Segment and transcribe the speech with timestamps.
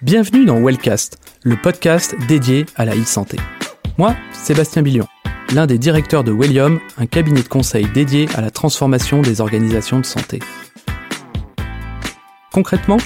[0.00, 3.36] Bienvenue dans Wellcast, le podcast dédié à la e-santé.
[3.98, 5.08] Moi, Sébastien Billion,
[5.52, 9.98] l'un des directeurs de Wellium, un cabinet de conseil dédié à la transformation des organisations
[9.98, 10.38] de santé.
[12.52, 12.98] Concrètement,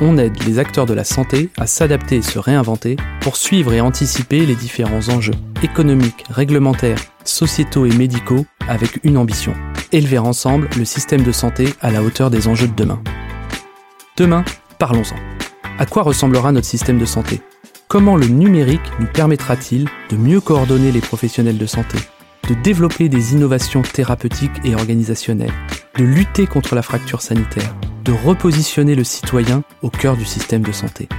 [0.00, 3.80] on aide les acteurs de la santé à s'adapter et se réinventer pour suivre et
[3.80, 5.34] anticiper les différents enjeux
[5.64, 9.54] économiques, réglementaires, sociétaux et médicaux avec une ambition,
[9.90, 13.02] élever ensemble le système de santé à la hauteur des enjeux de demain.
[14.16, 14.44] Demain,
[14.78, 15.35] parlons-en.
[15.78, 17.42] À quoi ressemblera notre système de santé?
[17.86, 21.98] Comment le numérique nous permettra-t-il de mieux coordonner les professionnels de santé,
[22.48, 25.52] de développer des innovations thérapeutiques et organisationnelles,
[25.98, 30.72] de lutter contre la fracture sanitaire, de repositionner le citoyen au cœur du système de
[30.72, 31.10] santé?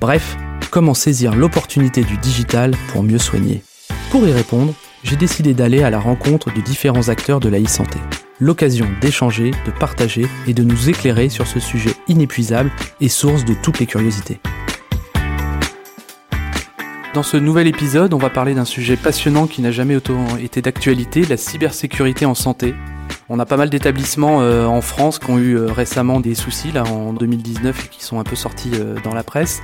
[0.00, 0.36] Bref,
[0.72, 3.62] comment saisir l'opportunité du digital pour mieux soigner?
[4.10, 7.98] Pour y répondre, j'ai décidé d'aller à la rencontre de différents acteurs de la e-santé.
[8.38, 13.54] L'occasion d'échanger, de partager et de nous éclairer sur ce sujet inépuisable et source de
[13.54, 14.40] toutes les curiosités.
[17.12, 19.98] Dans ce nouvel épisode, on va parler d'un sujet passionnant qui n'a jamais
[20.40, 22.74] été d'actualité, la cybersécurité en santé.
[23.32, 26.72] On a pas mal d'établissements euh, en France qui ont eu euh, récemment des soucis
[26.72, 29.62] là en 2019 et qui sont un peu sortis euh, dans la presse.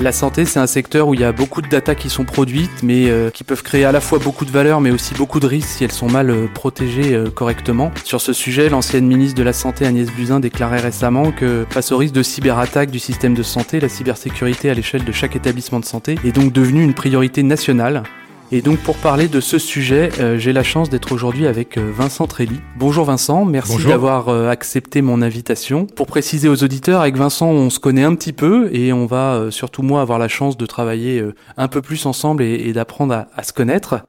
[0.00, 2.82] La santé, c'est un secteur où il y a beaucoup de data qui sont produites,
[2.82, 5.70] mais qui peuvent créer à la fois beaucoup de valeur, mais aussi beaucoup de risques
[5.70, 7.90] si elles sont mal protégées correctement.
[8.04, 11.96] Sur ce sujet, l'ancienne ministre de la Santé Agnès Buzyn déclarait récemment que face au
[11.96, 15.86] risque de cyberattaque du système de santé, la cybersécurité à l'échelle de chaque établissement de
[15.86, 18.02] santé est donc devenue une priorité nationale.
[18.52, 21.90] Et donc pour parler de ce sujet, euh, j'ai la chance d'être aujourd'hui avec euh,
[21.92, 22.60] Vincent Trély.
[22.76, 25.86] Bonjour Vincent, merci d'avoir euh, accepté mon invitation.
[25.86, 29.48] Pour préciser aux auditeurs, avec Vincent, on se connaît un petit peu et on va
[29.50, 31.24] surtout moi avoir la chance de travailler
[31.56, 34.02] un peu plus ensemble et, d'apprendre à, à, se connaître.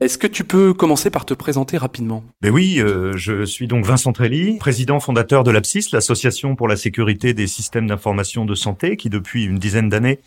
[0.00, 2.24] Est-ce que tu peux commencer par te présenter rapidement?
[2.40, 2.80] Ben oui,
[3.14, 7.86] je suis donc Vincent Trély, président fondateur de l'APSIS, l'association pour la sécurité des systèmes
[7.86, 10.18] d'information de santé, qui depuis une dizaine d'années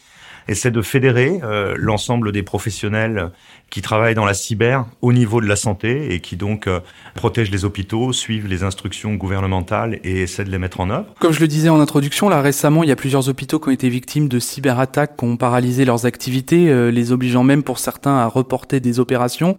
[0.47, 3.31] essaie de fédérer euh, l'ensemble des professionnels
[3.69, 6.79] qui travaillent dans la cyber au niveau de la santé et qui donc euh,
[7.15, 11.07] protègent les hôpitaux, suivent les instructions gouvernementales et essaient de les mettre en œuvre.
[11.19, 13.73] Comme je le disais en introduction, là récemment, il y a plusieurs hôpitaux qui ont
[13.73, 18.15] été victimes de cyberattaques qui ont paralysé leurs activités, euh, les obligeant même pour certains
[18.15, 19.57] à reporter des opérations.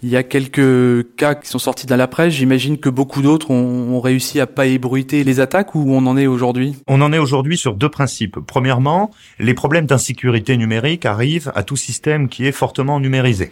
[0.00, 2.32] Il y a quelques cas qui sont sortis dans la presse.
[2.32, 6.28] J'imagine que beaucoup d'autres ont, réussi à pas ébruiter les attaques ou on en est
[6.28, 8.38] aujourd'hui On en est aujourd'hui sur deux principes.
[8.46, 9.10] Premièrement,
[9.40, 13.50] les problèmes d'insécurité numérique arrivent à tout système qui est fortement numérisé.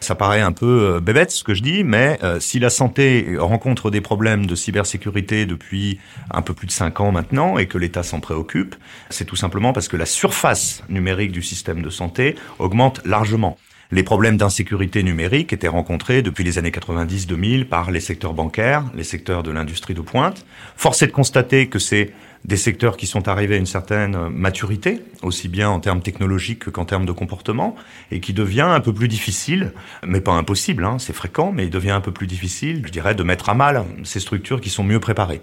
[0.00, 3.36] Ça paraît un peu euh, bébête ce que je dis, mais euh, si la santé
[3.38, 5.98] rencontre des problèmes de cybersécurité depuis
[6.30, 8.74] un peu plus de cinq ans maintenant et que l'État s'en préoccupe,
[9.10, 13.58] c'est tout simplement parce que la surface numérique du système de santé augmente largement.
[13.90, 19.04] Les problèmes d'insécurité numérique étaient rencontrés depuis les années 90-2000 par les secteurs bancaires, les
[19.04, 20.46] secteurs de l'industrie de pointe.
[20.76, 22.12] Force est de constater que c'est
[22.44, 26.84] des secteurs qui sont arrivés à une certaine maturité, aussi bien en termes technologiques qu'en
[26.84, 27.74] termes de comportement,
[28.10, 29.72] et qui devient un peu plus difficile,
[30.06, 33.14] mais pas impossible, hein, c'est fréquent, mais il devient un peu plus difficile, je dirais,
[33.14, 35.40] de mettre à mal ces structures qui sont mieux préparées.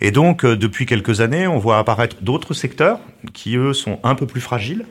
[0.00, 3.00] Et donc, euh, depuis quelques années, on voit apparaître d'autres secteurs
[3.32, 4.86] qui, eux, sont un peu plus fragiles,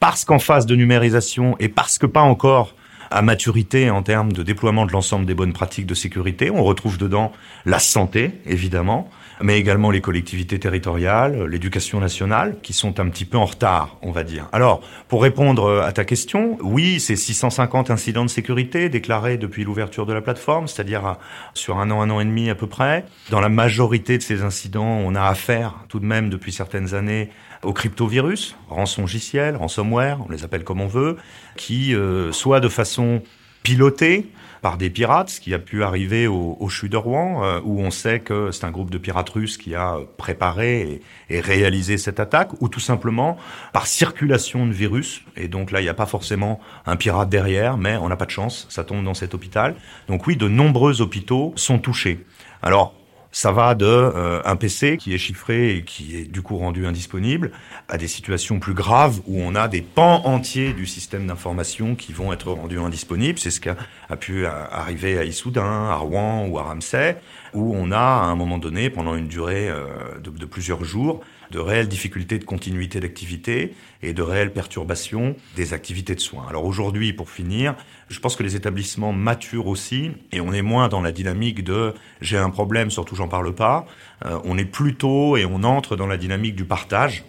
[0.00, 2.74] parce qu'en phase de numérisation et parce que pas encore
[3.10, 6.50] à maturité en termes de déploiement de l'ensemble des bonnes pratiques de sécurité.
[6.50, 7.32] On retrouve dedans
[7.66, 9.10] la santé, évidemment,
[9.42, 14.12] mais également les collectivités territoriales, l'éducation nationale, qui sont un petit peu en retard, on
[14.12, 14.48] va dire.
[14.52, 20.06] Alors, pour répondre à ta question, oui, c'est 650 incidents de sécurité déclarés depuis l'ouverture
[20.06, 21.16] de la plateforme, c'est-à-dire
[21.54, 23.04] sur un an, un an et demi à peu près.
[23.30, 27.30] Dans la majorité de ces incidents, on a affaire tout de même depuis certaines années
[27.62, 31.16] aux cryptovirus, rançongiciels, ransomware, on les appelle comme on veut,
[31.56, 33.22] qui, euh, soit de façon
[33.62, 34.26] pilotée,
[34.60, 37.90] par des pirates, ce qui a pu arriver au, au de Rouen, euh, où on
[37.90, 42.20] sait que c'est un groupe de pirates russes qui a préparé et, et, réalisé cette
[42.20, 43.36] attaque, ou tout simplement
[43.72, 45.22] par circulation de virus.
[45.36, 48.26] Et donc là, il n'y a pas forcément un pirate derrière, mais on n'a pas
[48.26, 49.74] de chance, ça tombe dans cet hôpital.
[50.08, 52.24] Donc oui, de nombreux hôpitaux sont touchés.
[52.62, 52.94] Alors,
[53.32, 56.86] ça va de euh, un PC qui est chiffré et qui est du coup rendu
[56.86, 57.52] indisponible
[57.88, 62.12] à des situations plus graves où on a des pans entiers du système d'information qui
[62.12, 63.38] vont être rendus indisponibles.
[63.38, 67.16] C'est ce qui a, pu arriver à Issoudun, à Rouen ou à Ramsey,
[67.54, 69.86] où on a à un moment donné, pendant une durée euh,
[70.18, 76.14] de plusieurs jours, de réelles difficultés de continuité d'activité et de réelles perturbations des activités
[76.14, 76.46] de soins.
[76.48, 77.74] Alors aujourd'hui, pour finir,
[78.08, 81.94] je pense que les établissements maturent aussi et on est moins dans la dynamique de
[82.20, 83.86] j'ai un problème, surtout j'en parle pas.
[84.24, 87.24] Euh, on est plutôt et on entre dans la dynamique du partage.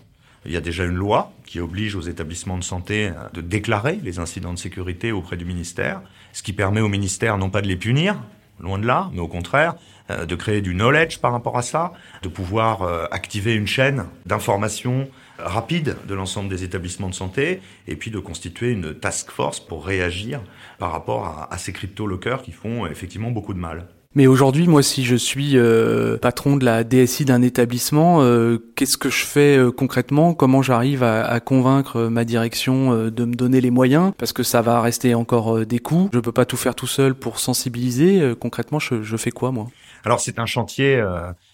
[0.45, 4.17] Il y a déjà une loi qui oblige aux établissements de santé de déclarer les
[4.17, 6.01] incidents de sécurité auprès du ministère,
[6.33, 8.17] ce qui permet au ministère non pas de les punir,
[8.61, 9.75] loin de là, mais au contraire,
[10.09, 14.05] euh, de créer du knowledge par rapport à ça, de pouvoir euh, activer une chaîne
[14.25, 19.59] d'information rapide de l'ensemble des établissements de santé, et puis de constituer une task force
[19.59, 20.41] pour réagir
[20.77, 23.87] par rapport à, à ces crypto-lockers qui font effectivement beaucoup de mal.
[24.13, 28.97] Mais aujourd'hui, moi, si je suis euh, patron de la DSI d'un établissement, euh, qu'est-ce
[28.97, 30.33] que je fais euh, concrètement?
[30.33, 34.11] Comment j'arrive à, à, convaincre ma direction de me donner les moyens?
[34.17, 36.09] Parce que ça va rester encore des coûts.
[36.13, 38.33] Je peux pas tout faire tout seul pour sensibiliser.
[38.39, 39.67] concrètement, je, je, fais quoi, moi?
[40.03, 41.01] Alors, c'est un chantier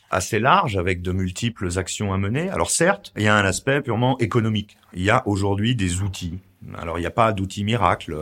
[0.09, 2.49] assez large avec de multiples actions à mener.
[2.49, 4.77] Alors certes, il y a un aspect purement économique.
[4.93, 6.39] Il y a aujourd'hui des outils
[6.77, 8.15] alors il n'y a pas d'outil miracle.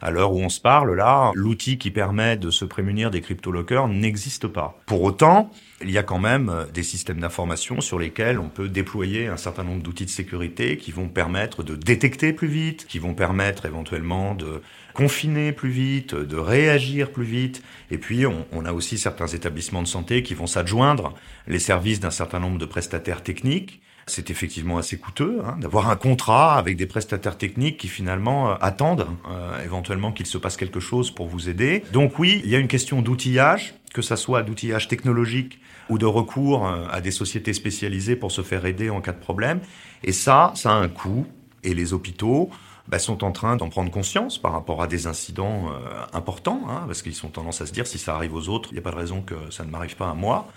[0.00, 3.88] À l'heure où on se parle, là, l'outil qui permet de se prémunir des crypto-lockers
[3.88, 4.78] n'existe pas.
[4.86, 5.50] Pour autant,
[5.82, 9.64] il y a quand même des systèmes d'information sur lesquels on peut déployer un certain
[9.64, 14.34] nombre d'outils de sécurité qui vont permettre de détecter plus vite, qui vont permettre éventuellement
[14.34, 14.62] de
[14.94, 17.62] confiner plus vite, de réagir plus vite.
[17.90, 21.14] Et puis, on, on a aussi certains établissements de santé qui vont s'adjoindre
[21.46, 25.96] les services d'un certain nombre de prestataires techniques c'est effectivement assez coûteux hein, d'avoir un
[25.96, 30.80] contrat avec des prestataires techniques qui finalement euh, attendent euh, éventuellement qu'il se passe quelque
[30.80, 31.82] chose pour vous aider.
[31.92, 36.06] Donc oui, il y a une question d'outillage, que ça soit d'outillage technologique ou de
[36.06, 39.60] recours euh, à des sociétés spécialisées pour se faire aider en cas de problème.
[40.02, 41.26] Et ça, ça a un coût.
[41.64, 42.50] Et les hôpitaux
[42.86, 45.72] bah, sont en train d'en prendre conscience par rapport à des incidents
[46.12, 48.74] importants, hein, parce qu'ils sont tendance à se dire si ça arrive aux autres, il
[48.74, 50.48] n'y a pas de raison que ça ne m'arrive pas à moi.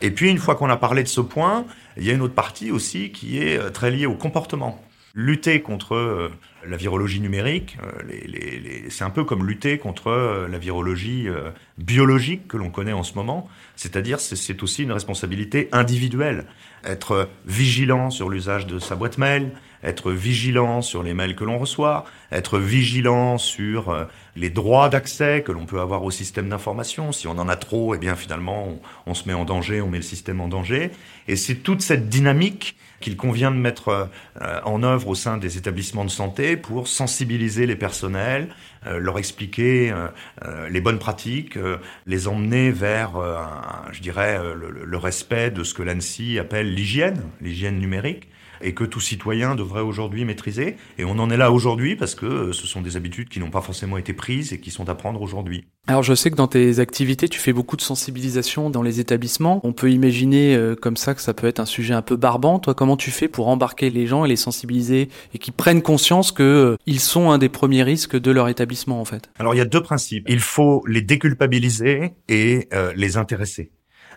[0.00, 1.64] Et puis, une fois qu'on a parlé de ce point,
[1.96, 4.82] il y a une autre partie aussi qui est euh, très liée au comportement.
[5.14, 6.30] Lutter contre euh,
[6.68, 11.28] la virologie numérique, euh, c'est un peu comme lutter contre la virologie
[11.78, 13.48] biologique que l'on connaît en ce moment.
[13.76, 16.44] C'est-à-dire, c'est aussi une responsabilité individuelle.
[16.84, 19.52] Être vigilant sur l'usage de sa boîte mail,
[19.82, 25.50] être vigilant sur les mails que l'on reçoit, être vigilant sur les droits d'accès que
[25.50, 27.10] l'on peut avoir au système d'information.
[27.10, 29.96] Si on en a trop, eh bien finalement, on, se met en danger, on met
[29.96, 30.90] le système en danger.
[31.26, 34.08] Et c'est toute cette dynamique qu'il convient de mettre
[34.40, 38.48] euh, en œuvre au sein des établissements de santé pour sensibiliser les personnels,
[38.86, 39.92] euh, leur expliquer
[40.70, 41.58] les bonnes pratiques,
[42.06, 43.12] les emmener vers,
[43.92, 48.28] je dirais, le respect de ce que l'ANSI appelle l'hygiène, l'hygiène numérique
[48.60, 50.76] et que tout citoyen devrait aujourd'hui maîtriser.
[50.98, 53.50] Et on en est là aujourd'hui parce que euh, ce sont des habitudes qui n'ont
[53.50, 55.66] pas forcément été prises et qui sont à prendre aujourd'hui.
[55.86, 59.60] Alors je sais que dans tes activités, tu fais beaucoup de sensibilisation dans les établissements.
[59.64, 62.58] On peut imaginer euh, comme ça que ça peut être un sujet un peu barbant.
[62.58, 66.32] Toi, comment tu fais pour embarquer les gens et les sensibiliser et qu'ils prennent conscience
[66.32, 69.30] que euh, ils sont un des premiers risques de leur établissement en fait?
[69.38, 70.26] Alors il y a deux principes.
[70.28, 73.70] Il faut les déculpabiliser et les intéresser.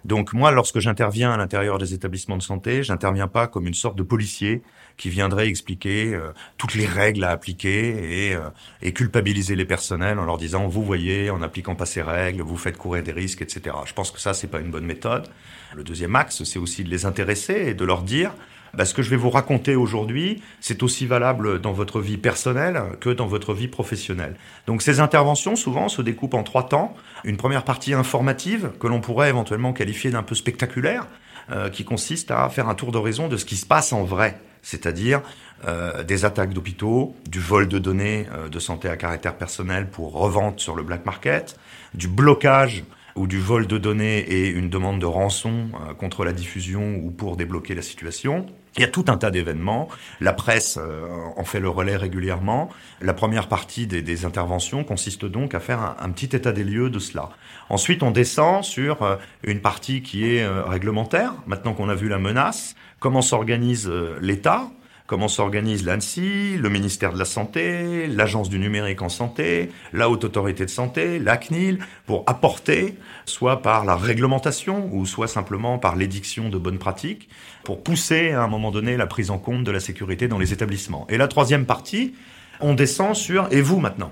[0.06, 3.98] Donc moi, lorsque j'interviens à l'intérieur des établissements de santé, j'interviens pas comme une sorte
[3.98, 4.62] de policier
[4.98, 8.50] qui viendrait expliquer euh, toutes les règles à appliquer et, euh,
[8.82, 12.58] et, culpabiliser les personnels en leur disant vous voyez en appliquant pas ces règles vous
[12.58, 13.76] faites courir des risques etc.
[13.86, 15.28] Je pense que ça c'est pas une bonne méthode.
[15.76, 18.34] Le deuxième axe c'est aussi de les intéresser et de leur dire
[18.74, 22.82] bah, ce que je vais vous raconter aujourd'hui, c'est aussi valable dans votre vie personnelle
[23.00, 24.36] que dans votre vie professionnelle.
[24.68, 26.96] Donc ces interventions, souvent, se découpent en trois temps.
[27.24, 31.08] Une première partie informative, que l'on pourrait éventuellement qualifier d'un peu spectaculaire,
[31.52, 34.40] euh, qui consiste à faire un tour d'horizon de ce qui se passe en vrai,
[34.62, 35.22] c'est-à-dire
[35.68, 40.14] euh, des attaques d'hôpitaux, du vol de données euh, de santé à caractère personnel pour
[40.14, 41.58] revente sur le black market,
[41.94, 42.84] du blocage
[43.16, 47.12] ou du vol de données et une demande de rançon euh, contre la diffusion ou
[47.12, 48.46] pour débloquer la situation.
[48.76, 49.88] Il y a tout un tas d'événements.
[50.22, 52.70] La presse euh, en fait le relais régulièrement.
[53.02, 56.90] La première partie des, des interventions consiste donc à faire un, petit état des lieux
[56.90, 57.30] de cela.
[57.70, 61.34] Ensuite, on descend sur euh, une partie qui est réglementaire.
[61.48, 64.70] Maintenant qu'on a vu la menace, comment s'organise l'État
[65.10, 70.24] comment s'organise l'ANSI, le ministère de la Santé, l'Agence du numérique en santé, la Haute
[70.24, 72.94] Autorité de Santé, la CNIL, pour apporter,
[73.26, 77.28] soit par la réglementation ou soit simplement par l'édiction de bonnes pratiques,
[77.64, 80.54] pour pousser à un moment donné la prise en compte de la sécurité dans les
[80.54, 81.08] établissements.
[81.10, 82.14] Et la troisième partie,
[82.60, 84.12] on descend sur et vous maintenant?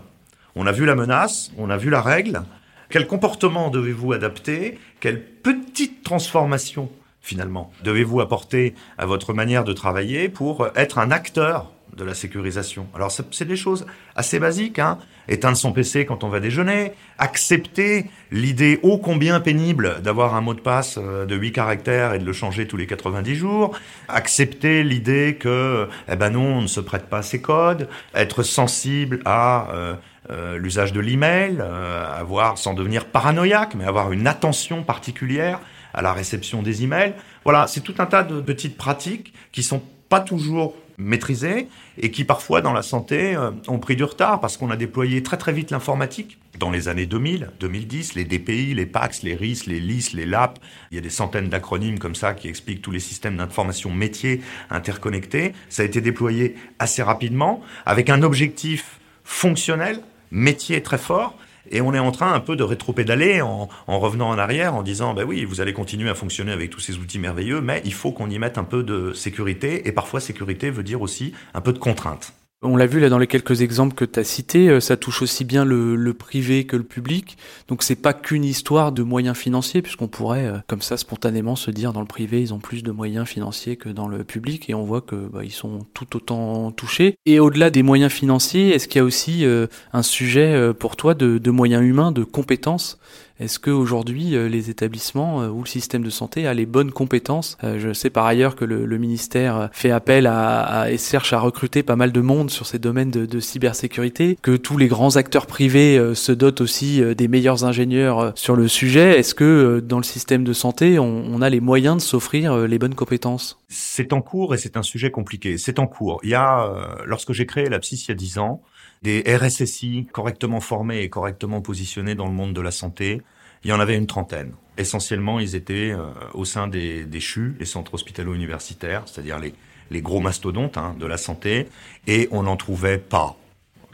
[0.55, 2.41] On a vu la menace, on a vu la règle.
[2.89, 4.79] Quel comportement devez-vous adapter?
[4.99, 6.89] Quelle petite transformation
[7.27, 7.71] finalement.
[7.83, 12.87] Devez-vous apporter à votre manière de travailler pour être un acteur de la sécurisation?
[12.95, 14.97] Alors c'est des choses assez basiques, hein.
[15.27, 20.53] Éteindre son PC quand on va déjeuner, accepter l'idée ô combien pénible d'avoir un mot
[20.53, 24.83] de passe euh, de 8 caractères et de le changer tous les 90 jours, accepter
[24.83, 29.19] l'idée que eh ben non, on ne se prête pas à ces codes, être sensible
[29.25, 29.95] à euh,
[30.29, 35.59] euh, l'usage de l'email, avoir sans devenir paranoïaque, mais avoir une attention particulière
[35.93, 37.13] à la réception des emails.
[37.43, 41.67] Voilà, c'est tout un tas de petites pratiques qui sont pas toujours maîtrisés
[41.99, 45.21] et qui parfois dans la santé euh, ont pris du retard parce qu'on a déployé
[45.21, 49.63] très très vite l'informatique dans les années 2000, 2010, les DPI, les PAX, les RIS,
[49.67, 50.57] les LIS, les LAP.
[50.91, 54.41] Il y a des centaines d'acronymes comme ça qui expliquent tous les systèmes d'information métiers
[54.71, 55.53] interconnectés.
[55.69, 59.99] Ça a été déployé assez rapidement avec un objectif fonctionnel,
[60.31, 61.37] métier très fort
[61.71, 64.83] et on est en train un peu de rétropédaler en, en revenant en arrière, en
[64.83, 67.93] disant, ben oui, vous allez continuer à fonctionner avec tous ces outils merveilleux, mais il
[67.93, 69.87] faut qu'on y mette un peu de sécurité.
[69.87, 72.33] Et parfois, sécurité veut dire aussi un peu de contrainte.
[72.63, 75.21] On l'a vu là dans les quelques exemples que tu as cités, euh, ça touche
[75.21, 77.37] aussi bien le, privé que le public.
[77.67, 81.69] Donc c'est pas qu'une histoire de moyens financiers, puisqu'on pourrait euh, comme ça spontanément se
[81.69, 84.73] dire dans le privé ils ont plus de moyens financiers que dans le public, et
[84.73, 87.17] on voit que bah, ils sont tout autant touchés.
[87.27, 91.13] Et au-delà des moyens financiers, est-ce qu'il y a aussi euh, un sujet pour toi
[91.13, 92.97] de, de moyens humains, de compétences
[93.39, 97.57] est-ce qu'aujourd'hui, euh, les établissements euh, ou le système de santé a les bonnes compétences
[97.63, 101.83] euh, Je sais par ailleurs que le, ministère fait appel à, et cherche à recruter
[101.83, 106.01] pas mal de monde sur ces domaines de, cybersécurité, que tous les grands acteurs privés
[106.15, 109.19] se dotent aussi des meilleurs ingénieurs sur le sujet.
[109.19, 112.95] Est-ce que dans le système de santé, on, a les moyens de s'offrir les bonnes
[112.95, 113.59] compétences?
[113.67, 115.59] C'est en cours et c'est un sujet compliqué.
[115.59, 116.19] C'est en cours.
[116.23, 116.71] Il y a,
[117.05, 118.63] lorsque j'ai créé la PSIS il y a 10 ans,
[119.03, 123.21] des RSSI correctement formés et correctement positionnés dans le monde de la santé,
[123.63, 124.53] il y en avait une trentaine.
[124.77, 129.53] Essentiellement, ils étaient euh, au sein des, des CHU, les centres hospitalo-universitaires, c'est-à-dire les,
[129.89, 131.67] les gros mastodontes hein, de la santé,
[132.05, 133.37] et on n'en trouvait pas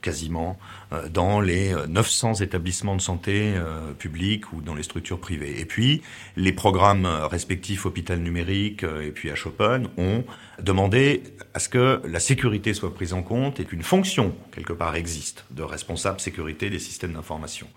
[0.04, 0.60] quasiment
[0.92, 5.60] euh, dans les 900 euh, établissements de santé euh, publics ou dans les structures privées.
[5.60, 6.04] Et puis,
[6.36, 10.24] les programmes respectifs Hôpital Numérique et puis à Chopin ont
[10.62, 11.24] demandé
[11.56, 15.46] à ce que la sécurité soit prise en compte et qu'une fonction, quelque part, existe
[15.50, 17.68] de responsable sécurité des systèmes d'information.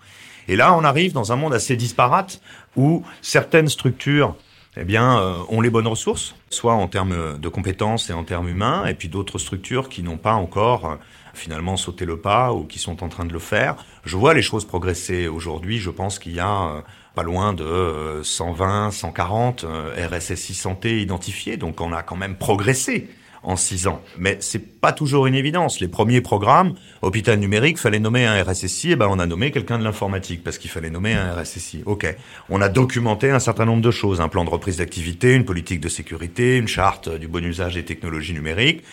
[0.47, 2.41] Et là, on arrive dans un monde assez disparate
[2.75, 4.35] où certaines structures
[4.79, 5.19] eh bien,
[5.49, 9.09] ont les bonnes ressources, soit en termes de compétences et en termes humains, et puis
[9.09, 10.99] d'autres structures qui n'ont pas encore
[11.37, 13.75] finalement sauter le pas ou qui sont en train de le faire.
[14.03, 15.27] Je vois les choses progresser.
[15.27, 16.81] Aujourd'hui, je pense qu'il y a euh,
[17.15, 19.65] pas loin de 120, 140
[20.11, 21.57] RSSI santé identifiés.
[21.57, 23.09] Donc on a quand même progressé
[23.47, 24.01] en six ans.
[24.17, 25.79] Mais c'est pas toujours une évidence.
[25.79, 29.79] Les premiers programmes, hôpital numérique, fallait nommer un RSSI, et ben on a nommé quelqu'un
[29.79, 31.83] de l'informatique parce qu'il fallait nommer un RSSI.
[31.85, 32.13] Ok.
[32.49, 35.79] On a documenté un certain nombre de choses, un plan de reprise d'activité, une politique
[35.79, 38.83] de sécurité, une charte du bon usage des technologies numériques.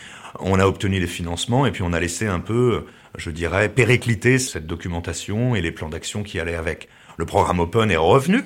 [0.40, 2.86] On a obtenu les financements et puis on a laissé un peu,
[3.16, 6.88] je dirais, péricliter cette documentation et les plans d'action qui allaient avec.
[7.16, 8.42] Le programme Open est revenu,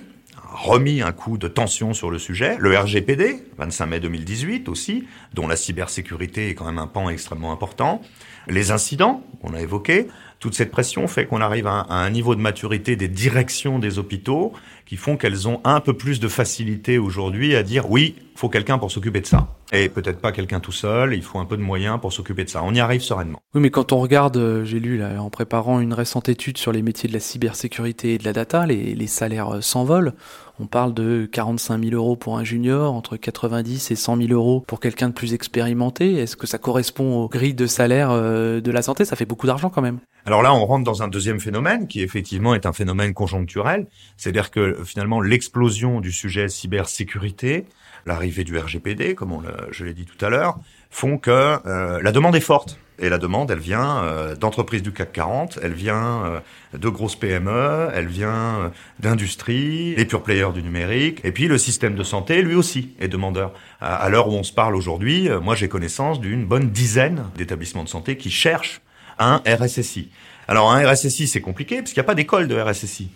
[0.53, 2.57] remis un coup de tension sur le sujet.
[2.59, 7.53] Le RGPD, 25 mai 2018 aussi, dont la cybersécurité est quand même un pan extrêmement
[7.53, 8.01] important.
[8.47, 10.09] Les incidents, on a évoqué,
[10.41, 14.53] toute cette pression fait qu'on arrive à un, niveau de maturité des directions des hôpitaux
[14.87, 18.79] qui font qu'elles ont un peu plus de facilité aujourd'hui à dire oui, faut quelqu'un
[18.79, 19.49] pour s'occuper de ça.
[19.73, 22.51] Et peut-être pas quelqu'un tout seul, il faut un peu de moyens pour s'occuper de
[22.51, 22.63] ça.
[22.63, 23.41] On y arrive sereinement.
[23.55, 26.83] Oui, mais quand on regarde, euh, j'ai lu en préparant une récente étude sur les
[26.83, 30.15] métiers de la cybersécurité et de la data, les, les salaires euh, s'envolent.
[30.61, 34.65] On parle de 45 000 euros pour un junior, entre 90 et 100 000 euros
[34.67, 36.15] pour quelqu'un de plus expérimenté.
[36.15, 39.05] Est-ce que ça correspond aux grilles de salaire euh, de la santé?
[39.05, 39.99] Ça fait beaucoup d'argent quand même.
[40.27, 43.87] Alors là, on rentre dans un deuxième phénomène qui effectivement est un phénomène conjoncturel.
[44.17, 47.65] C'est-à-dire que finalement, l'explosion du sujet cybersécurité,
[48.05, 50.59] l'arrivée du RGPD, comme je l'ai dit tout à l'heure,
[50.91, 52.79] font que euh, la demande est forte.
[53.01, 56.41] Et la demande, elle vient euh, d'entreprises du CAC 40, elle vient euh,
[56.77, 61.95] de grosses PME, elle vient d'industries, les pure players du numérique, et puis le système
[61.95, 63.53] de santé, lui aussi, est demandeur.
[63.81, 67.89] À, l'heure où on se parle aujourd'hui, moi j'ai connaissance d'une bonne dizaine d'établissements de
[67.89, 68.81] santé qui cherchent
[69.21, 70.11] un RSSI.
[70.49, 73.11] Alors un RSSI, c'est compliqué parce qu'il n'y a pas d'école de RSSI.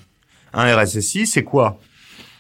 [0.52, 1.81] Un RSSI, c'est quoi?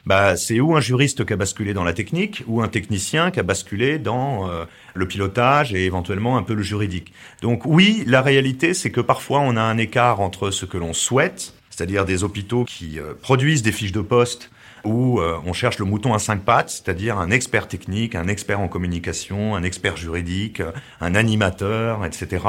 [0.04, 3.40] Bah, c'est ou un juriste qui a basculé dans la technique, ou un technicien qui
[3.40, 7.12] a basculé dans euh, le pilotage et éventuellement un peu le juridique.
[7.40, 10.92] Donc oui, la réalité, c'est que parfois on a un écart entre ce que l'on
[10.92, 14.50] souhaite, c'est-à-dire des hôpitaux qui euh, produisent des fiches de poste
[14.84, 18.58] où euh, on cherche le mouton à cinq pattes, c'est-à-dire un expert technique, un expert
[18.58, 20.60] en communication, un expert juridique,
[21.00, 22.44] un animateur, etc.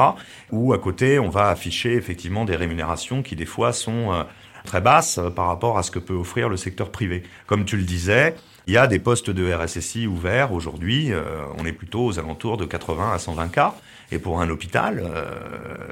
[0.50, 4.26] Ou à côté, on va afficher effectivement des rémunérations qui des fois sont
[4.64, 7.22] très basse euh, par rapport à ce que peut offrir le secteur privé.
[7.46, 8.34] Comme tu le disais,
[8.66, 11.12] il y a des postes de RSSI ouverts aujourd'hui.
[11.12, 11.22] Euh,
[11.58, 13.74] on est plutôt aux alentours de 80 à 120 cas.
[14.10, 15.24] Et pour un hôpital, euh,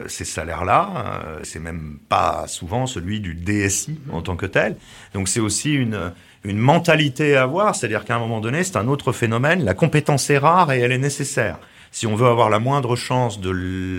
[0.07, 4.77] ces salaires-là, c'est même pas souvent celui du DSI en tant que tel.
[5.15, 6.13] Donc c'est aussi une,
[6.45, 9.65] une mentalité à avoir, c'est-à-dire qu'à un moment donné, c'est un autre phénomène.
[9.65, 11.59] La compétence est rare et elle est nécessaire.
[11.95, 13.51] Si on veut avoir la moindre chance de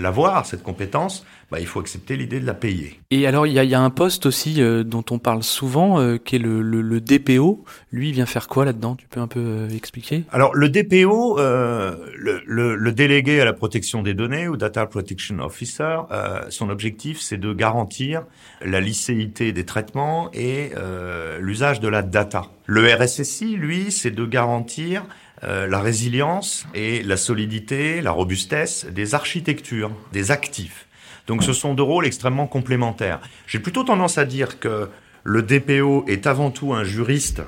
[0.02, 1.24] l'avoir, cette compétence,
[1.54, 2.98] bah, il faut accepter l'idée de la payer.
[3.12, 6.00] Et alors, il y a, y a, un poste aussi euh, dont on parle souvent,
[6.00, 7.64] euh, qui est le, le, le, DPO.
[7.92, 8.96] Lui, il vient faire quoi là-dedans?
[8.96, 10.24] Tu peux un peu euh, expliquer?
[10.32, 15.98] Alors, le DPO, le, le, délégué à la protection des données ou Data Protection Officer,
[16.48, 18.24] son objectif, c'est de garantir
[18.60, 20.72] la licéité des traitements et
[21.38, 22.46] l'usage de la data.
[22.66, 25.04] Le RSSI, lui, c'est de garantir
[25.42, 30.86] la résilience et la solidité, la robustesse des architectures, des actifs.
[31.26, 33.20] Donc ce sont deux rôles extrêmement complémentaires.
[33.46, 34.88] J'ai plutôt tendance à dire que
[35.22, 37.42] le DPO est avant tout un juriste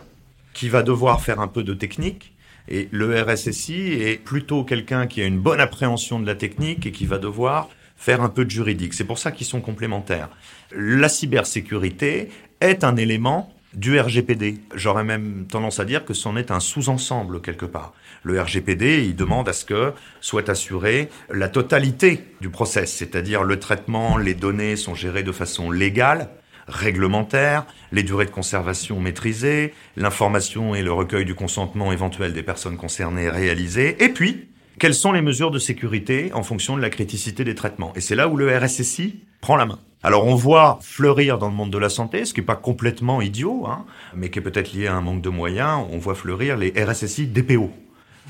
[0.54, 2.32] qui va devoir faire un peu de technique.
[2.68, 6.92] Et le RSSI est plutôt quelqu'un qui a une bonne appréhension de la technique et
[6.92, 8.94] qui va devoir faire un peu de juridique.
[8.94, 10.30] C'est pour ça qu'ils sont complémentaires.
[10.72, 12.30] La cybersécurité
[12.60, 14.58] est un élément du RGPD.
[14.74, 17.92] J'aurais même tendance à dire que c'en est un sous-ensemble quelque part.
[18.22, 23.58] Le RGPD, il demande à ce que soit assurée la totalité du process, c'est-à-dire le
[23.58, 26.28] traitement, les données sont gérées de façon légale,
[26.66, 32.76] réglementaire, les durées de conservation maîtrisées, l'information et le recueil du consentement éventuel des personnes
[32.76, 37.44] concernées réalisées, et puis quelles sont les mesures de sécurité en fonction de la criticité
[37.44, 37.92] des traitements.
[37.94, 39.78] Et c'est là où le RSSI prend la main.
[40.06, 43.20] Alors on voit fleurir dans le monde de la santé, ce qui n'est pas complètement
[43.20, 43.84] idiot, hein,
[44.14, 47.26] mais qui est peut-être lié à un manque de moyens, on voit fleurir les RSSI
[47.26, 47.72] DPO.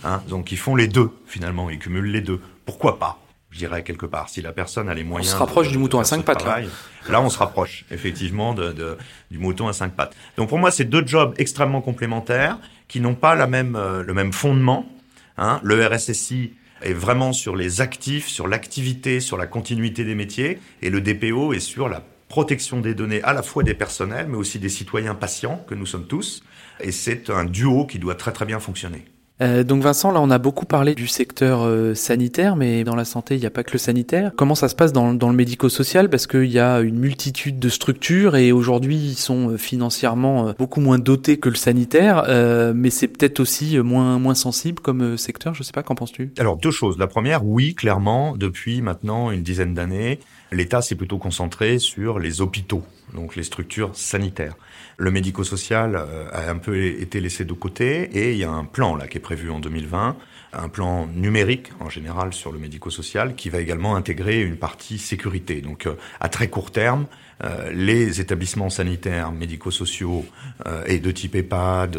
[0.02, 2.40] Hein, donc ils font les deux finalement, ils cumulent les deux.
[2.64, 3.18] Pourquoi pas
[3.50, 5.32] je dirais quelque part, si la personne a les moyens.
[5.32, 6.44] On se rapproche du mouton à cinq pattes.
[6.44, 6.60] là.
[7.08, 8.98] là, on se rapproche effectivement de, de,
[9.30, 10.14] du mouton à cinq pattes.
[10.36, 14.12] Donc pour moi, c'est deux jobs extrêmement complémentaires qui n'ont pas la même, euh, le
[14.14, 14.86] même fondement.
[15.38, 15.60] Hein.
[15.62, 16.52] Le RSSI
[16.82, 21.52] est vraiment sur les actifs, sur l'activité, sur la continuité des métiers, et le DPO
[21.52, 25.14] est sur la protection des données à la fois des personnels, mais aussi des citoyens
[25.14, 26.42] patients que nous sommes tous.
[26.80, 29.04] Et c'est un duo qui doit très très bien fonctionner.
[29.42, 33.04] Euh, donc Vincent, là on a beaucoup parlé du secteur euh, sanitaire, mais dans la
[33.04, 34.32] santé il n'y a pas que le sanitaire.
[34.34, 36.08] Comment ça se passe dans, dans le médico-social?
[36.08, 40.80] Parce qu'il y a une multitude de structures et aujourd'hui ils sont euh, financièrement beaucoup
[40.80, 42.24] moins dotés que le sanitaire,
[42.74, 45.54] mais c'est peut-être aussi moins moins sensible comme secteur.
[45.54, 46.32] Je sais pas, qu'en penses-tu?
[46.38, 46.98] Alors deux choses.
[46.98, 50.20] La première, oui, clairement, depuis maintenant une dizaine d'années,
[50.52, 52.82] l'État s'est plutôt concentré sur les hôpitaux,
[53.16, 54.54] donc les structures sanitaires.
[54.96, 58.64] Le médico-social euh, a un peu été laissé de côté et il y a un
[58.64, 60.16] plan là qui est prévu en 2020,
[60.52, 65.60] un plan numérique en général sur le médico-social qui va également intégrer une partie sécurité.
[65.60, 67.06] Donc euh, à très court terme,
[67.42, 70.24] euh, les établissements sanitaires médico-sociaux
[70.86, 71.98] et de type EHPAD,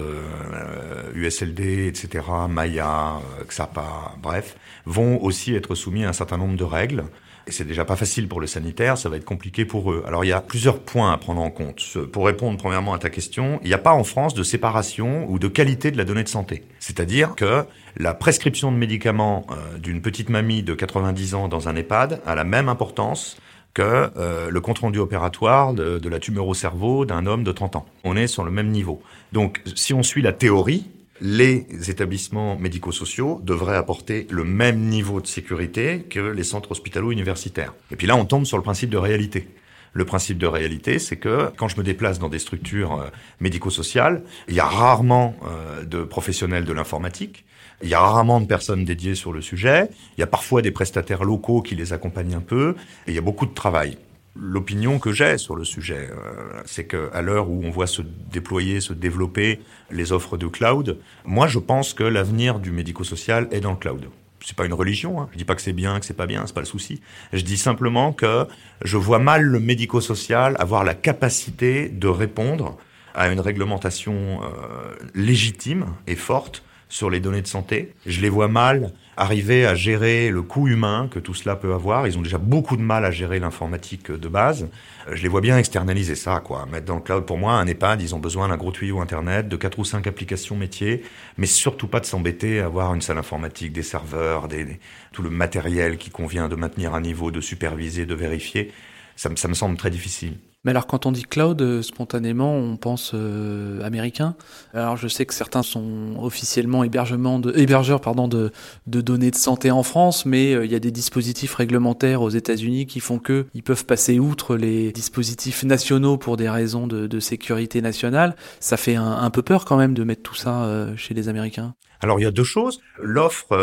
[1.14, 7.04] USLD, etc., Maya, XAPA, bref, vont aussi être soumis à un certain nombre de règles
[7.48, 10.04] et c'est déjà pas facile pour le sanitaire, ça va être compliqué pour eux.
[10.06, 11.82] Alors il y a plusieurs points à prendre en compte.
[12.12, 15.40] Pour répondre premièrement à ta question, il n'y a pas en France de séparation ou
[15.40, 16.64] de qualité de la donnée de santé.
[16.80, 17.64] C'est-à-dire que
[17.96, 22.36] la prescription de médicaments euh, d'une petite mamie de 90 ans dans un EHPAD a
[22.36, 23.38] la même importance
[23.74, 27.78] que euh, le compte rendu opératoire de la tumeur au cerveau d'un homme de 30
[27.78, 27.86] ans.
[28.04, 29.02] On est sur le même niveau.
[29.34, 30.86] Donc si on suit la théorie,
[31.22, 37.74] les établissements médico-sociaux devraient apporter le même niveau de sécurité que les centres hospitalo-universitaires.
[37.92, 39.48] Et puis là, on tombe sur le principe de réalité.
[39.94, 43.08] Le principe de réalité, c'est que quand je me déplace dans des structures euh,
[43.40, 47.46] médico-sociales, il y a rarement euh, de professionnels de l'informatique,
[47.82, 50.72] il y a rarement de personnes dédiées sur le sujet, il y a parfois des
[50.72, 52.76] prestataires locaux qui les accompagnent un peu,
[53.08, 53.98] et il y a beaucoup de travail
[54.40, 58.02] l'opinion que j'ai sur le sujet, euh, c'est que à l'heure où on voit se
[58.02, 59.60] déployer, se développer
[59.92, 64.10] les offres de cloud, moi je pense que l'avenir du médico-social est dans le cloud.
[64.46, 65.30] C'est pas une religion, hein.
[65.34, 67.02] je dis pas que c'est bien, que c'est pas bien, c'est pas le souci.
[67.34, 68.46] Je dis simplement que
[68.84, 72.78] je vois mal le médico-social avoir la capacité de répondre
[73.14, 77.94] à une réglementation euh, légitime et forte sur les données de santé.
[78.06, 82.08] Je les vois mal arriver à gérer le coût humain que tout cela peut avoir.
[82.08, 84.70] Ils ont déjà beaucoup de mal à gérer l'informatique de base.
[85.12, 86.66] Je les vois bien externaliser ça, quoi.
[86.68, 87.26] Mettre dans le cloud.
[87.26, 90.06] Pour moi, un EHPAD, ils ont besoin d'un gros tuyau Internet, de quatre ou cinq
[90.06, 91.04] applications métiers,
[91.38, 94.80] mais surtout pas de s'embêter à avoir une salle informatique, des serveurs, des,
[95.12, 98.72] tout le matériel qui convient de maintenir un niveau, de superviser, de vérifier.
[99.16, 100.38] Ça, ça me semble très difficile.
[100.68, 104.36] Mais alors quand on dit cloud, euh, spontanément, on pense euh, américain.
[104.74, 108.52] Alors je sais que certains sont officiellement hébergement de, hébergeurs pardon, de,
[108.86, 112.30] de données de santé en France, mais euh, il y a des dispositifs réglementaires aux
[112.30, 117.08] États-Unis qui font que ils peuvent passer outre les dispositifs nationaux pour des raisons de,
[117.08, 118.36] de sécurité nationale.
[118.60, 121.76] Ça fait un, un, peu peur quand même de mettre tout ça chez les Américains.
[122.02, 122.82] Alors il y a deux choses.
[123.02, 123.58] L'offre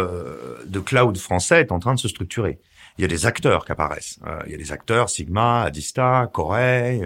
[0.66, 2.60] de cloud français est en train de se structurer
[2.98, 4.18] il y a des acteurs qui apparaissent.
[4.26, 7.00] Euh, il y a des acteurs Sigma, Adista, Corée,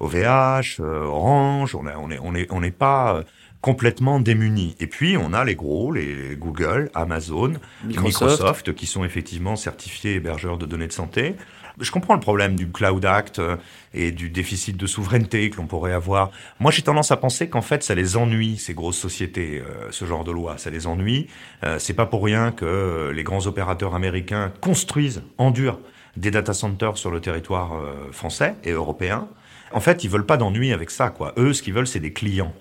[0.00, 1.74] OVH, euh, Orange.
[1.74, 3.22] On on est on est on n'est pas
[3.62, 4.74] complètement démunis.
[4.80, 8.22] Et puis, on a les gros, les Google, Amazon, Microsoft.
[8.22, 11.36] Microsoft qui sont effectivement certifiés hébergeurs de données de santé.
[11.78, 13.56] Je comprends le problème du Cloud Act euh,
[13.94, 16.30] et du déficit de souveraineté que l'on pourrait avoir.
[16.60, 20.04] Moi, j'ai tendance à penser qu'en fait, ça les ennuie, ces grosses sociétés, euh, ce
[20.04, 20.58] genre de loi.
[20.58, 21.28] Ça les ennuie.
[21.64, 25.80] Euh, c'est pas pour rien que les grands opérateurs américains construisent, endurent
[26.16, 29.28] des data centers sur le territoire français et européen.
[29.74, 31.32] En fait, ils veulent pas d'ennui avec ça, quoi.
[31.38, 32.52] Eux, ce qu'ils veulent, c'est des clients.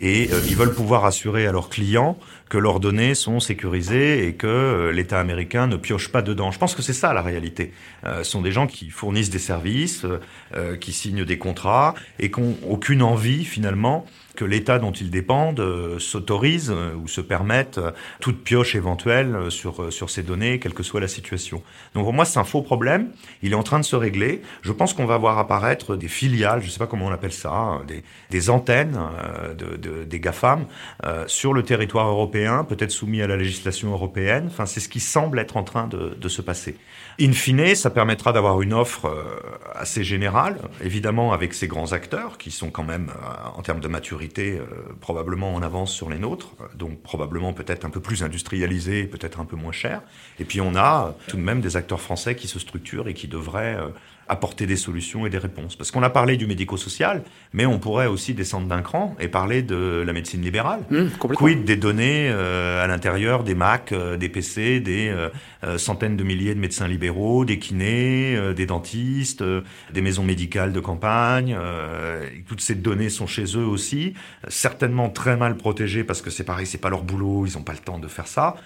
[0.00, 4.34] Et euh, ils veulent pouvoir assurer à leurs clients que leurs données sont sécurisées et
[4.34, 6.50] que euh, l'État américain ne pioche pas dedans.
[6.50, 7.72] Je pense que c'est ça la réalité.
[8.04, 10.04] Euh, ce sont des gens qui fournissent des services,
[10.80, 15.60] qui signent des contrats et qui n'ont aucune envie finalement que l'État dont ils dépendent
[15.60, 20.74] euh, s'autorise euh, ou se permette euh, toute pioche éventuelle sur, sur ces données, quelle
[20.74, 21.62] que soit la situation.
[21.94, 23.10] Donc pour moi, c'est un faux problème.
[23.42, 24.42] Il est en train de se régler.
[24.62, 27.32] Je pense qu'on va voir apparaître des filiales, je ne sais pas comment on appelle
[27.32, 28.98] ça, hein, des, des antennes
[29.58, 30.66] de, de, des GAFAM
[31.26, 34.44] sur le territoire européen, peut-être soumis à la législation européenne.
[34.48, 36.76] Enfin, c'est ce qui semble être en train de se passer.
[37.18, 39.10] In fine, ça permettra d'avoir une offre
[39.74, 43.10] assez générale, évidemment avec ces grands acteurs qui sont quand même,
[43.54, 44.64] en termes de maturité, euh,
[45.00, 49.44] probablement en avance sur les nôtres, donc probablement peut-être un peu plus industrialisé, peut-être un
[49.44, 50.02] peu moins cher.
[50.38, 53.28] Et puis on a tout de même des acteurs français qui se structurent et qui
[53.28, 53.88] devraient euh,
[54.28, 55.76] apporter des solutions et des réponses.
[55.76, 59.62] Parce qu'on a parlé du médico-social, mais on pourrait aussi descendre d'un cran et parler
[59.62, 60.80] de la médecine libérale.
[60.90, 66.16] Mmh, Quid des données euh, à l'intérieur des Mac, euh, des PC, des euh, centaines
[66.16, 69.44] de milliers de médecins libéraux, des kinés, des dentistes,
[69.92, 71.56] des maisons médicales de campagne.
[72.46, 74.14] toutes ces données sont chez eux aussi,
[74.48, 77.72] certainement très mal protégées parce que c'est pareil, c'est pas leur boulot, ils n'ont pas
[77.72, 78.56] le temps de faire ça.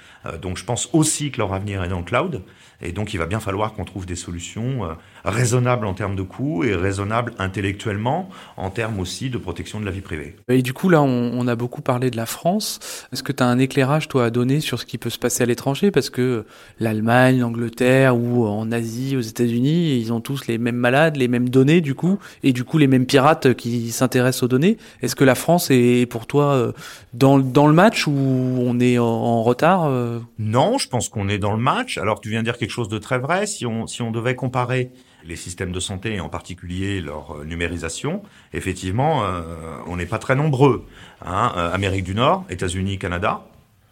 [0.42, 2.42] donc je pense aussi que leur avenir est dans le cloud.
[2.83, 4.81] Et donc il va bien falloir qu'on trouve des solutions
[5.25, 9.90] raisonnable en termes de coûts et raisonnable intellectuellement en termes aussi de protection de la
[9.90, 10.37] vie privée.
[10.49, 12.79] Et du coup, là, on, a beaucoup parlé de la France.
[13.12, 15.43] Est-ce que tu as un éclairage, toi, à donner sur ce qui peut se passer
[15.43, 15.90] à l'étranger?
[15.90, 16.45] Parce que
[16.79, 21.49] l'Allemagne, l'Angleterre ou en Asie, aux États-Unis, ils ont tous les mêmes malades, les mêmes
[21.49, 24.77] données, du coup, et du coup, les mêmes pirates qui s'intéressent aux données.
[25.03, 26.73] Est-ce que la France est pour toi euh,
[27.14, 30.21] dans, dans le match ou on est en, retard euh?
[30.38, 31.99] Non, je pense qu'on est dans le match.
[31.99, 33.47] Alors, tu viens de dire quelque chose de très vrai.
[33.47, 34.91] Si on, si on devait comparer
[35.25, 39.43] les systèmes de santé et en particulier leur euh, numérisation, effectivement, euh,
[39.87, 40.87] on n'est pas très nombreux.
[41.25, 41.53] Hein.
[41.57, 43.45] Euh, Amérique du Nord, États-Unis, Canada.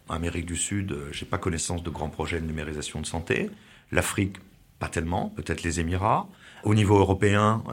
[0.09, 3.51] Amérique du Sud, j'ai pas connaissance de grands projets de numérisation de santé.
[3.91, 4.37] L'Afrique,
[4.79, 6.27] pas tellement, peut-être les Émirats.
[6.63, 7.63] Au niveau européen,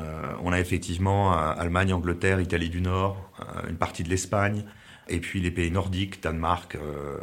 [0.45, 3.17] on a effectivement Allemagne, Angleterre, Italie du Nord,
[3.71, 4.65] une partie de l'Espagne,
[5.09, 7.19] et puis les pays nordiques, Danemark, euh,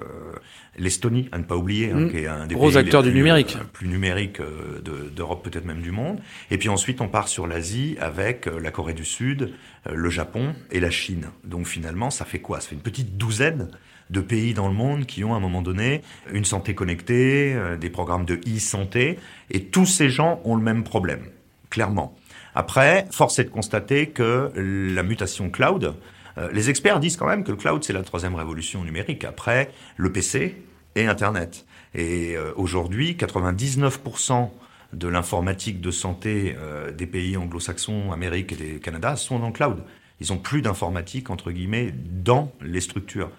[0.78, 2.12] l'Estonie, à ne pas oublier, hein, mmh.
[2.12, 4.82] qui est un des Gros pays acteurs les du numérique, euh, plus numérique euh,
[5.13, 6.19] d'Europe peut-être même du monde.
[6.52, 9.54] Et puis ensuite on part sur l'Asie avec la Corée du Sud,
[9.91, 11.28] le Japon et la Chine.
[11.43, 12.62] Donc finalement ça fait quoi?
[12.62, 13.69] Ça fait une petite douzaine
[14.10, 17.89] de pays dans le monde qui ont à un moment donné une santé connectée, des
[17.89, 19.17] programmes de e-santé,
[19.50, 21.24] et tous ces gens ont le même problème,
[21.69, 22.15] clairement.
[22.54, 25.96] Après, force est de constater que la mutation cloud,
[26.38, 29.72] euh, les experts disent quand même que le cloud, c'est la troisième révolution numérique après
[29.98, 30.56] le PC
[30.96, 31.65] et Internet.
[31.93, 34.50] Et euh, aujourd'hui, 99%
[34.93, 39.54] de l'informatique de santé euh, des pays anglo-saxons, Amérique et des Canada sont dans le
[39.54, 39.84] cloud.
[40.19, 43.32] Ils ont plus d'informatique, entre guillemets, dans les structures.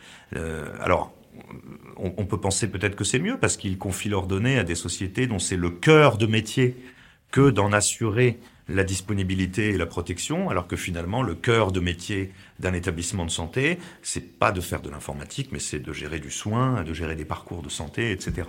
[0.81, 1.15] alors,
[1.97, 4.75] on, on, peut penser peut-être que c'est mieux parce qu'ils confient leurs données à des
[4.75, 6.77] sociétés dont c'est le cœur de métier
[7.31, 12.33] que d'en assurer la disponibilité et la protection, alors que finalement, le cœur de métier
[12.61, 16.31] d'un établissement de santé, c'est pas de faire de l'informatique, mais c'est de gérer du
[16.31, 18.49] soin, de gérer des parcours de santé, etc.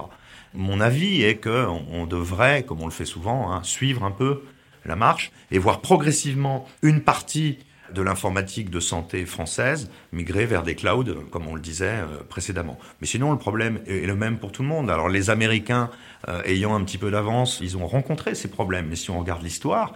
[0.54, 4.43] Mon avis est que on devrait, comme on le fait souvent, hein, suivre un peu
[4.86, 7.58] la marche et voir progressivement une partie
[7.93, 12.80] de l'informatique de santé française migrer vers des clouds, comme on le disait euh, précédemment.
[12.99, 14.89] Mais sinon, le problème est le même pour tout le monde.
[14.89, 15.89] Alors, les Américains,
[16.28, 18.88] euh, ayant un petit peu d'avance, ils ont rencontré ces problèmes.
[18.88, 19.93] Mais si on regarde l'histoire,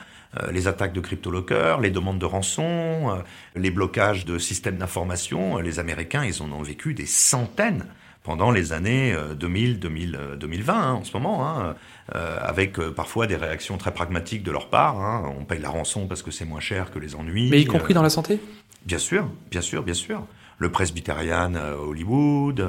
[0.51, 3.23] les attaques de cryptolockers, les demandes de rançon,
[3.55, 7.85] les blocages de systèmes d'information, les Américains, ils en ont vécu des centaines
[8.23, 11.75] pendant les années 2000, 2000 2020 hein, en ce moment, hein,
[12.15, 14.99] euh, avec euh, parfois des réactions très pragmatiques de leur part.
[14.99, 15.33] Hein.
[15.39, 17.49] On paye la rançon parce que c'est moins cher que les ennuis.
[17.49, 18.39] Mais y compris dans la santé?
[18.85, 20.25] Bien sûr, bien sûr, bien sûr
[20.59, 22.65] le Presbyterian euh, Hollywood,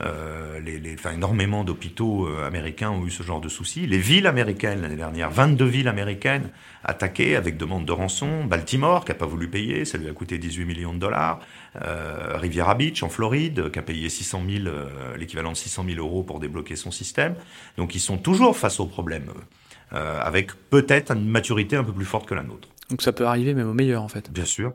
[0.00, 3.86] euh, les, les, enfin, énormément d'hôpitaux euh, américains ont eu ce genre de soucis.
[3.86, 6.50] Les villes américaines l'année dernière, 22 villes américaines
[6.84, 8.44] attaquées avec demande de rançon.
[8.44, 11.40] Baltimore qui a pas voulu payer, ça lui a coûté 18 millions de dollars.
[11.82, 15.98] Euh, Riviera Beach en Floride qui a payé 600 000, euh, l'équivalent de 600 000
[15.98, 17.34] euros pour débloquer son système.
[17.76, 19.26] Donc ils sont toujours face au problème,
[19.90, 22.68] avec peut-être une maturité un peu plus forte que la nôtre.
[22.90, 24.30] Donc ça peut arriver même au meilleur en fait.
[24.30, 24.72] Bien sûr.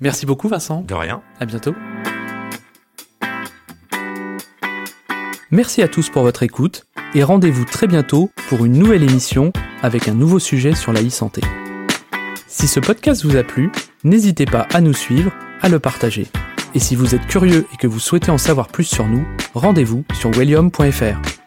[0.00, 0.82] Merci beaucoup, Vincent.
[0.82, 1.22] De rien.
[1.38, 1.74] À bientôt.
[5.50, 10.06] Merci à tous pour votre écoute et rendez-vous très bientôt pour une nouvelle émission avec
[10.06, 11.42] un nouveau sujet sur la e-santé.
[12.46, 13.72] Si ce podcast vous a plu,
[14.04, 16.28] n'hésitez pas à nous suivre, à le partager.
[16.74, 20.04] Et si vous êtes curieux et que vous souhaitez en savoir plus sur nous, rendez-vous
[20.14, 21.39] sur wellium.fr.